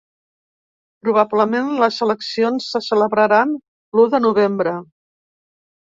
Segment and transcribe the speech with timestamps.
[1.07, 3.55] Probablement les eleccions se celebraran
[4.01, 4.75] l’u de novembre.